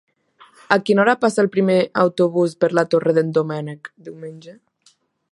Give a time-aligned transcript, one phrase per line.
[0.75, 4.55] A quina hora passa el primer autobús per la Torre d'en Doménec diumenge?